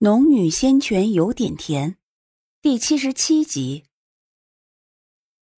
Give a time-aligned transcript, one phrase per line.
[0.00, 1.96] 农女仙泉有点甜，
[2.60, 3.84] 第七十七集。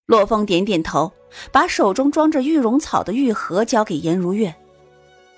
[0.06, 1.12] 洛风点点头，
[1.50, 4.54] 把手中装着玉容草的玉盒交给颜如月，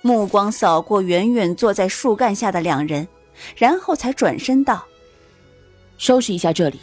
[0.02, 3.08] 目光扫过远远坐在树干下的两人，
[3.56, 4.86] 然后才转身道
[5.96, 6.78] ：“收拾一下这里，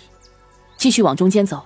[0.75, 1.63] 继续往中间走。”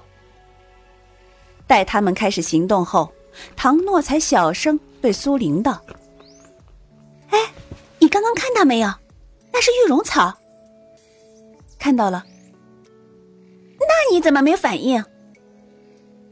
[1.66, 3.10] 待他们开始行动后，
[3.56, 5.82] 唐诺才小声对苏玲道
[7.32, 7.54] ：“哎，
[8.00, 8.90] 你刚刚看到没有？
[9.54, 10.40] 那是玉容草。”
[11.81, 12.23] 看到了，
[13.80, 15.03] 那你怎么没反应？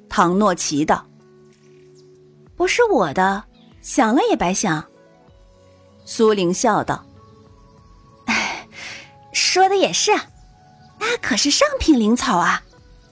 [0.08, 1.08] 唐诺奇道
[2.56, 3.46] ：“不是我的，
[3.82, 4.86] 想了也白想。”
[6.06, 7.04] 苏玲笑道
[8.30, 8.68] ：“哎，
[9.34, 10.12] 说的也是，
[11.00, 12.62] 那可是上品灵草啊，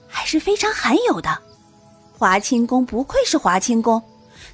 [0.06, 1.42] 还是非常罕有的。
[2.16, 4.00] 华清宫不愧是华清宫，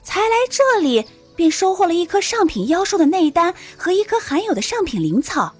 [0.02, 1.06] 才来这里
[1.36, 5.54] 便收获了一颗上品妖兽的内丹和一颗罕有的上品灵草。”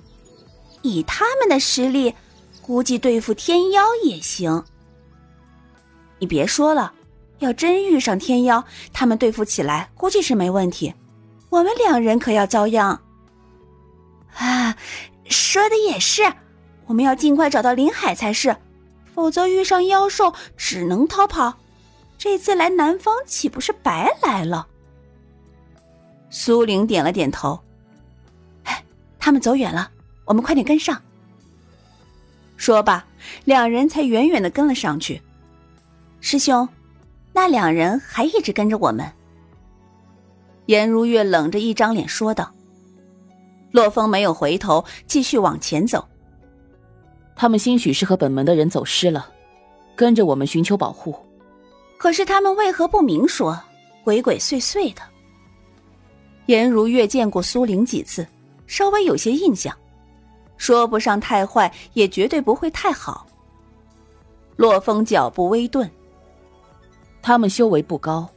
[0.85, 2.15] 以他们的实力，
[2.61, 4.63] 估计对付天妖也行。
[6.19, 6.93] 你别说了，
[7.39, 10.95] 要真遇上天妖，他们对付起来估计是没问题。
[11.49, 13.01] 我们两人可要遭殃。
[14.35, 14.77] 啊，
[15.31, 16.23] 说的也是，
[16.85, 18.55] 我们要尽快找到林海才是，
[19.15, 21.55] 否则遇上妖兽只能逃跑。
[22.19, 24.67] 这次来南方岂不是白来了？
[26.29, 27.59] 苏玲点了点头。
[28.65, 28.85] 哎，
[29.19, 29.91] 他们走远了。
[30.25, 31.01] 我们快点跟上。
[32.57, 33.05] 说罢，
[33.45, 35.21] 两人才远远的跟了上去。
[36.21, 36.69] 师兄，
[37.33, 39.11] 那两人还一直跟着我们。
[40.67, 42.51] 颜如月冷着一张脸说道。
[43.73, 46.07] 洛风没有回头，继续往前走。
[47.37, 49.29] 他们兴许是和本门的人走失了，
[49.97, 51.15] 跟着我们寻求保护。
[51.99, 53.61] 可是他们为何不明说？
[54.05, 55.01] 鬼鬼祟祟的。
[56.47, 58.27] 颜如月见过苏玲几次，
[58.67, 59.77] 稍微有些印象。
[60.57, 63.27] 说不上太坏，也绝对不会太好。
[64.57, 65.91] 洛风脚步微顿，
[67.21, 68.29] 他们修为不高，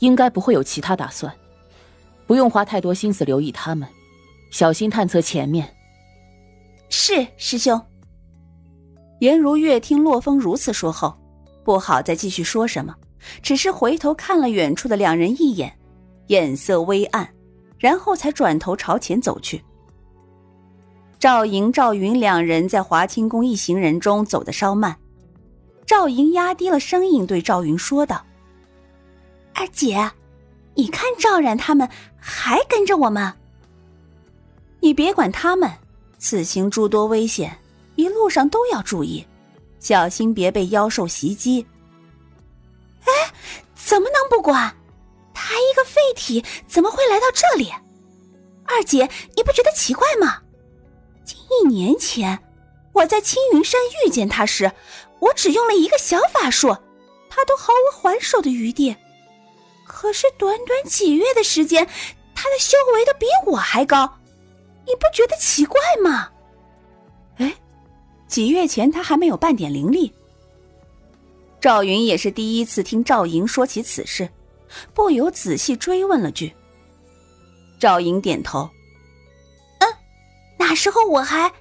[0.00, 1.32] 应该不会有其他打算，
[2.26, 3.88] 不用花太多心思留意他们，
[4.50, 5.72] 小心探测前面。
[6.90, 7.80] 是师兄。
[9.20, 11.16] 颜如月听洛风如此说后，
[11.64, 12.94] 不好再继续说什么，
[13.40, 15.78] 只是回头看了远处的两人一眼，
[16.26, 17.32] 眼色微暗，
[17.78, 19.62] 然后才转头朝前走去。
[21.18, 24.96] 赵莹、赵云两人在华清宫一行人中走得稍慢，
[25.86, 28.24] 赵莹压低了声音对赵云说道
[29.54, 30.10] ：“二姐，
[30.74, 31.88] 你看赵冉他们
[32.18, 33.32] 还跟着我们。
[34.80, 35.70] 你别管他们，
[36.18, 37.58] 此行诸多危险，
[37.96, 39.26] 一路上都要注意，
[39.80, 41.66] 小心别被妖兽袭击。”
[43.04, 43.32] 哎，
[43.74, 44.76] 怎么能不管？
[45.32, 47.72] 他一个废体怎么会来到这里？
[48.66, 50.42] 二姐，你不觉得奇怪吗？
[51.24, 52.38] 近一年前，
[52.92, 54.70] 我在青云山遇见他时，
[55.20, 56.76] 我只用了一个小法术，
[57.30, 58.94] 他都毫无还手的余地。
[59.86, 61.86] 可是短短几月的时间，
[62.34, 64.18] 他的修为都比我还高，
[64.86, 66.30] 你不觉得奇怪吗？
[67.36, 67.54] 哎，
[68.28, 70.12] 几月前他还没有半点灵力。
[71.60, 74.28] 赵云也是第一次听赵莹说起此事，
[74.92, 76.52] 不由仔细追问了句。
[77.78, 78.68] 赵莹点头。
[80.74, 81.52] 时候我还……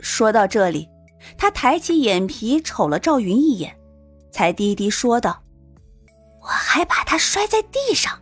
[0.00, 0.88] 说到这里，
[1.36, 3.76] 他抬起眼皮瞅了赵云一眼，
[4.30, 5.42] 才低低说道
[6.40, 8.16] ：“我还把他摔在地上。”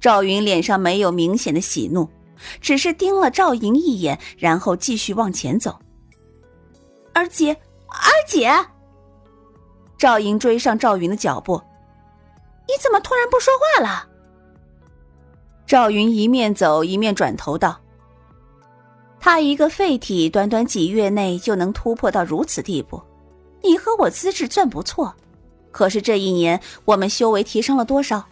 [0.00, 2.08] 赵云脸上没有明显的喜怒，
[2.60, 5.78] 只是盯了赵莹一眼，然后继续往前走。
[7.14, 7.56] 二姐，
[7.86, 8.50] 二姐！
[9.96, 11.62] 赵莹追上赵云的脚步
[12.66, 14.08] ：“你怎么突然不说话了？”
[15.64, 17.81] 赵云一面走一面转头道。
[19.24, 23.00] 他一个废体，短短几月内就能突破到如此地步，
[23.62, 25.14] 你和我资质算不错，
[25.70, 28.24] 可是这一年我们修为提升了多少？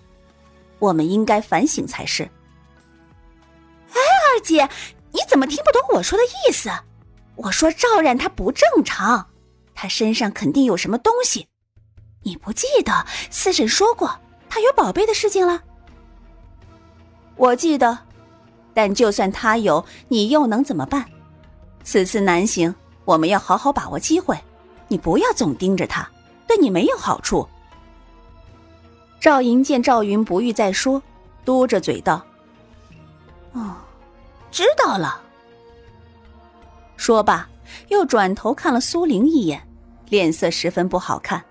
[0.80, 2.24] 我们应该反省才是。
[3.92, 4.68] 哎，二姐，
[5.12, 6.68] 你怎么听不懂我说的意思？
[7.36, 9.28] 我说赵冉他不正常，
[9.76, 11.46] 他身上肯定有什么东西。
[12.24, 14.18] 你不记得四婶说过
[14.48, 15.62] 他有宝贝的事情了？
[17.36, 18.09] 我记得。
[18.72, 21.04] 但就算他有，你又能怎么办？
[21.82, 22.74] 此次南行，
[23.04, 24.38] 我们要好好把握机会。
[24.88, 26.08] 你不要总盯着他，
[26.46, 27.48] 对你没有好处。
[29.20, 31.02] 赵莹见赵云不欲再说，
[31.44, 32.24] 嘟着嘴道
[33.52, 33.76] ：“哦，
[34.50, 35.20] 知道了。”
[36.96, 37.48] 说罢，
[37.88, 39.66] 又转头看了苏玲一眼，
[40.08, 41.44] 脸色十分不好看。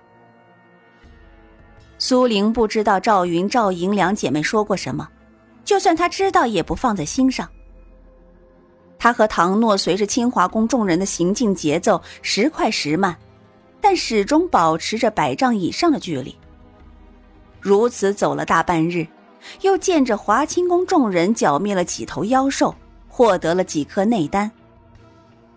[1.97, 5.09] 苏玲不知道赵云、赵莹两姐妹说过什么。
[5.69, 7.47] 就算他知道，也不放在心上。
[8.97, 13.15] 他和唐诺随着清华宫众人的行进节奏时快时慢，
[13.79, 16.35] 但始终保持着百丈以上的距离。
[17.61, 19.05] 如此走了大半日，
[19.61, 22.73] 又见着华清宫众人剿灭了几头妖兽，
[23.07, 24.49] 获得了几颗内丹。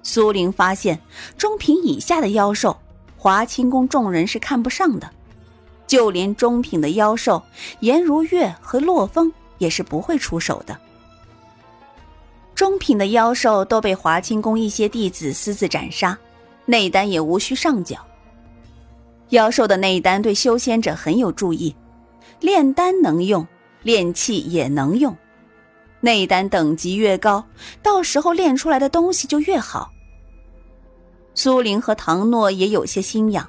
[0.03, 1.01] 苏玲发现
[1.39, 2.79] 中品以下的妖兽，
[3.17, 5.09] 华清宫众人是看不上的，
[5.87, 7.43] 就连中品的妖兽，
[7.81, 9.33] 颜如月和洛风
[9.63, 10.77] 也是不会出手的。
[12.57, 16.19] 中品的妖兽都被华清宫一些弟子私自斩杀，
[16.67, 17.97] 内丹也无需上缴。
[19.29, 21.75] 妖兽的内丹对修仙者很有助益，
[22.41, 23.47] 炼丹能用，
[23.85, 25.17] 炼器也能用。
[26.01, 27.45] 内丹等级越高，
[27.83, 29.93] 到时候炼出来的东西就越好。
[31.35, 33.49] 苏玲和唐诺也有些心痒，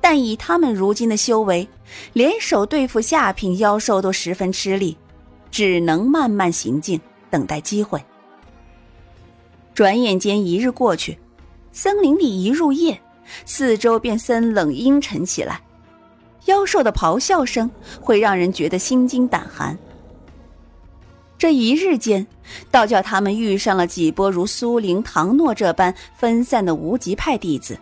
[0.00, 1.68] 但以他们如今的修为，
[2.14, 4.96] 联手对付下品妖兽都十分吃力，
[5.50, 7.00] 只能慢慢行进，
[7.30, 8.02] 等待机会。
[9.74, 11.18] 转眼间一日过去，
[11.72, 13.00] 森林里一入夜，
[13.46, 15.60] 四周便森冷阴沉起来。
[16.46, 17.70] 妖兽的咆哮声
[18.00, 19.78] 会让人觉得心惊胆寒。
[21.38, 22.26] 这一日间，
[22.70, 27.78] 倒叫他们遇上了几波如苏灵、唐诺这般分散的无极派弟子，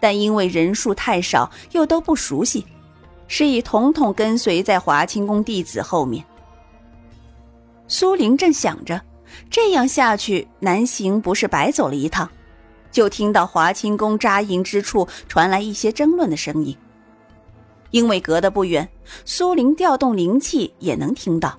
[0.00, 2.66] 但因为人数太少，又都不熟悉，
[3.26, 6.22] 是以统统跟随在华清宫弟子后面。
[7.88, 9.00] 苏玲正想着。
[9.50, 12.30] 这样下去，南行不是白走了一趟？
[12.90, 16.76] 就听到华清宫扎营之处传来一些争论的声音。
[17.90, 18.88] 因为隔得不远，
[19.24, 21.58] 苏玲调动灵气也能听到。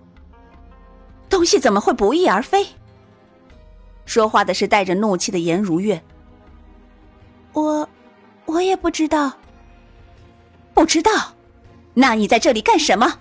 [1.29, 2.65] 东西怎么会不翼而飞？
[4.05, 6.01] 说话的是带着怒气的颜如月。
[7.53, 7.87] 我，
[8.45, 9.33] 我也不知道。
[10.73, 11.11] 不知道？
[11.93, 13.19] 那你在这里干什么？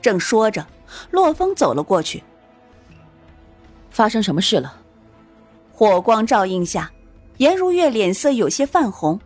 [0.00, 0.66] 正说着，
[1.10, 2.22] 洛风走了过去。
[3.90, 4.80] 发生什么事了？
[5.72, 6.92] 火光照映下，
[7.38, 9.20] 颜如月脸色有些泛红，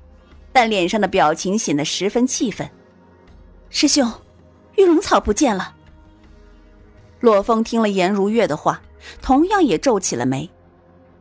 [0.52, 2.68] 但脸上的表情显得十分气愤。
[3.68, 4.10] 师兄，
[4.76, 5.74] 玉龙草不见了。
[7.20, 8.80] 洛风听了颜如月的话，
[9.20, 10.50] 同样也皱起了眉，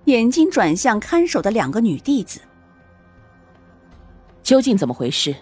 [0.06, 2.40] 眼睛转向看守的两个女弟子。
[4.42, 5.36] 究竟怎么回事？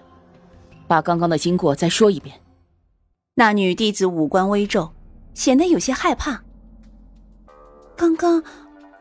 [0.87, 2.39] 把刚刚的经过再说一遍。
[3.35, 4.91] 那女弟子五官微皱，
[5.33, 6.43] 显得有些害怕。
[7.95, 8.43] 刚刚，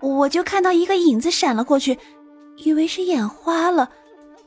[0.00, 1.98] 我就看到一个影子闪了过去，
[2.56, 3.90] 以为是眼花了，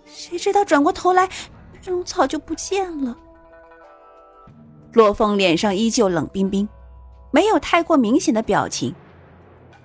[0.07, 1.29] 谁知道转过头来，
[1.85, 3.15] 玉龙草就不见了。
[4.93, 6.67] 洛风脸上依旧冷冰冰，
[7.29, 8.95] 没有太过明显的表情。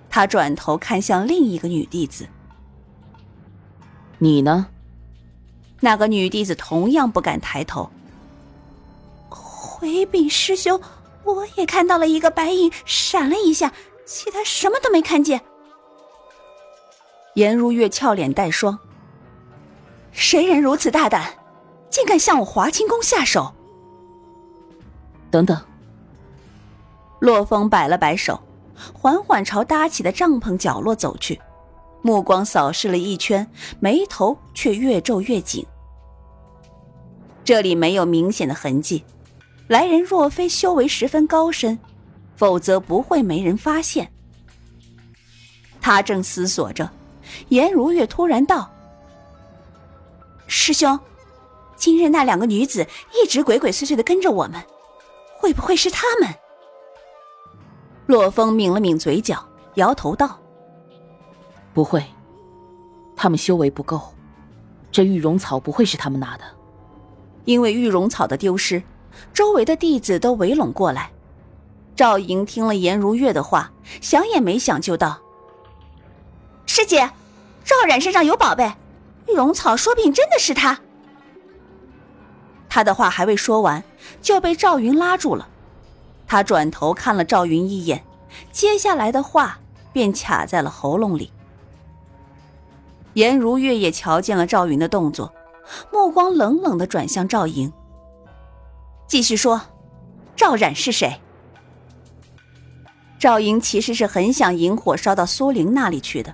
[0.09, 2.27] 他转头看向另一个女弟子
[4.17, 4.65] ：“你呢？”
[5.79, 7.89] 那个女弟子同样不敢抬头。
[9.81, 10.79] 回禀师兄，
[11.23, 13.73] 我也看到了一个白影闪了一下。
[14.05, 15.41] 其他什么都没看见。
[17.33, 18.77] 颜如月俏脸带霜。
[20.11, 21.33] 谁人如此大胆，
[21.89, 23.51] 竟敢向我华清宫下手？
[25.31, 25.59] 等等。
[27.17, 28.39] 洛风摆了摆手，
[28.93, 31.41] 缓缓朝搭起的帐篷角落走去，
[32.03, 33.49] 目光扫视了一圈，
[33.79, 35.65] 眉头却越皱越紧。
[37.43, 39.03] 这里没有明显的痕迹，
[39.71, 41.79] 来人若非修为十分高深。
[42.35, 44.11] 否则不会没人发现。
[45.79, 46.89] 他正思索着，
[47.49, 48.67] 颜如月突然道
[50.47, 50.99] ：“师兄，
[51.75, 54.59] 今日那两个女子一直鬼鬼祟祟的跟着我们，
[55.37, 56.33] 会不会是他们？”
[58.07, 60.39] 洛风抿了抿嘴角，摇头道
[61.75, 62.03] ：“不会，
[63.15, 64.01] 他们修为不够，
[64.91, 66.43] 这玉容草不会是他们拿的。
[67.45, 68.81] 因为玉容草的丢失，
[69.33, 71.11] 周围的弟子都围拢过来。”
[71.95, 75.19] 赵莹听了颜如月的话，想也没想就道
[76.65, 77.11] ：“师姐，
[77.63, 78.73] 赵冉身上有宝贝，
[79.27, 80.79] 玉龙草说不定真的是他。”
[82.69, 83.83] 他的话还未说完，
[84.21, 85.47] 就被赵云拉住了。
[86.25, 88.03] 他转头看了赵云一眼，
[88.51, 89.59] 接下来的话
[89.91, 91.31] 便卡在了喉咙里。
[93.13, 95.33] 颜如月也瞧见了赵云的动作，
[95.91, 97.71] 目光冷冷的转向赵莹，
[99.11, 99.61] 继续说
[100.37, 101.19] ：“赵冉是谁？”
[103.19, 106.33] 赵莹其实是很想引火烧到苏玲那里去的，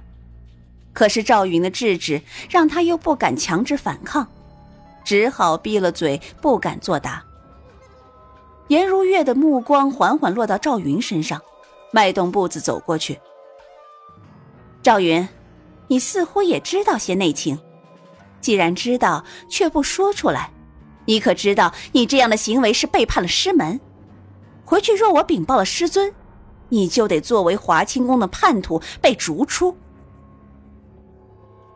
[0.94, 4.28] 可是赵云的制止让他又不敢强制反抗，
[5.04, 7.26] 只好闭了嘴，不敢作答。
[8.68, 11.42] 颜如月的目光缓缓落到赵云身上，
[11.92, 13.20] 迈动步子走过去。
[14.84, 15.28] 赵云，
[15.88, 17.58] 你似乎也知道些内情，
[18.40, 20.52] 既然知道却不说出来，
[21.08, 23.80] 你可知道你这样的行为是背叛了师门？
[24.64, 26.14] 回去若我禀报了师尊。
[26.70, 29.78] 你就得作为华清宫的叛徒被逐出。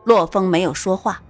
[0.03, 1.23] 洛风没有说话，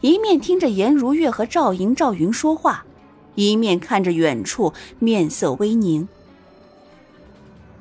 [0.00, 2.86] 一面听着颜如月和赵莹、赵云说话，
[3.34, 6.08] 一面看着远处，面色微凝。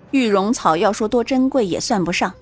[0.10, 2.34] 玉容草要说多珍贵也算不上，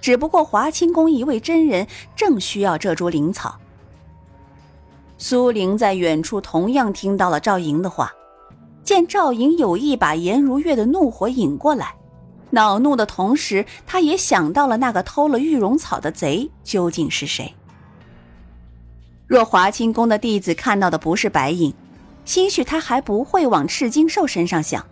[0.00, 3.60] 只不过华清宫一位真人正需要这株灵草。
[5.26, 8.12] 苏玲在远处同样听到了赵莹的话，
[8.82, 11.94] 见赵莹有意把颜如月的怒火引过来。
[12.50, 17.54] 恼怒的同时，她也想到了那个偷了玉容草的贼究竟是谁。
[19.26, 21.72] 若华清宫的弟子看到的不是白影，
[22.26, 24.84] 兴许他还不会往赤金兽身上想。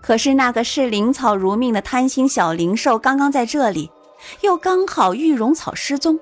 [0.00, 3.90] 可是那个视灵草如命的贪心小灵兽刚刚在这里，
[4.42, 6.16] 又刚好玉容草失踪，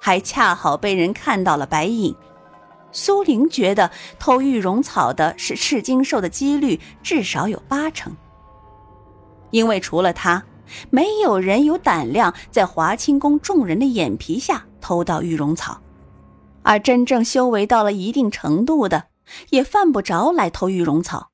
[0.00, 2.14] 还恰好被人看到了白影。
[2.92, 8.14] 苏玲觉得偷玉容草的是赤金兽的几率至少有八成。
[9.50, 10.44] 因为除了他，
[10.90, 15.80] 没有人有胆量在华清宫众人的眼皮下偷到玉容草，
[16.62, 19.06] 而真正修为到了一定程度的，
[19.48, 21.29] 也犯不着来偷玉容草。